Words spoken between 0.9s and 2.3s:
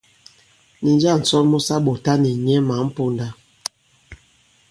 njâŋ ǹsɔn mu sa ɓɔ̀ta nì